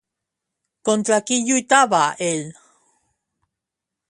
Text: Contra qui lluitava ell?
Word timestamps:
Contra 0.87 1.19
qui 1.27 1.37
lluitava 1.45 2.01
ell? 2.31 2.45